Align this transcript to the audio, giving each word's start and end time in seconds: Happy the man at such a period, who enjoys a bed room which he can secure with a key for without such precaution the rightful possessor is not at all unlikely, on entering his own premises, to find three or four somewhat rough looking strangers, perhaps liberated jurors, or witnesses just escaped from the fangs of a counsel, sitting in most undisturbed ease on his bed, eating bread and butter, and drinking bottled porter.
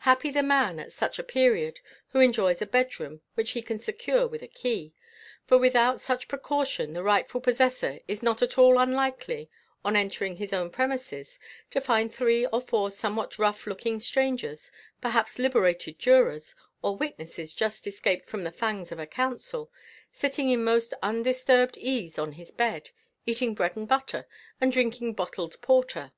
Happy 0.00 0.30
the 0.30 0.42
man 0.42 0.78
at 0.78 0.92
such 0.92 1.18
a 1.18 1.24
period, 1.24 1.80
who 2.10 2.20
enjoys 2.20 2.60
a 2.60 2.66
bed 2.66 3.00
room 3.00 3.22
which 3.32 3.52
he 3.52 3.62
can 3.62 3.78
secure 3.78 4.28
with 4.28 4.42
a 4.42 4.46
key 4.46 4.92
for 5.46 5.56
without 5.56 5.98
such 5.98 6.28
precaution 6.28 6.92
the 6.92 7.02
rightful 7.02 7.40
possessor 7.40 7.98
is 8.06 8.22
not 8.22 8.42
at 8.42 8.58
all 8.58 8.78
unlikely, 8.78 9.48
on 9.82 9.96
entering 9.96 10.36
his 10.36 10.52
own 10.52 10.68
premises, 10.70 11.38
to 11.70 11.80
find 11.80 12.12
three 12.12 12.44
or 12.48 12.60
four 12.60 12.90
somewhat 12.90 13.38
rough 13.38 13.66
looking 13.66 13.98
strangers, 14.00 14.70
perhaps 15.00 15.38
liberated 15.38 15.98
jurors, 15.98 16.54
or 16.82 16.94
witnesses 16.94 17.54
just 17.54 17.86
escaped 17.86 18.28
from 18.28 18.44
the 18.44 18.52
fangs 18.52 18.92
of 18.92 18.98
a 19.00 19.06
counsel, 19.06 19.72
sitting 20.12 20.50
in 20.50 20.62
most 20.62 20.92
undisturbed 21.02 21.78
ease 21.78 22.18
on 22.18 22.32
his 22.32 22.50
bed, 22.50 22.90
eating 23.24 23.54
bread 23.54 23.74
and 23.78 23.88
butter, 23.88 24.26
and 24.60 24.72
drinking 24.72 25.14
bottled 25.14 25.58
porter. 25.62 26.12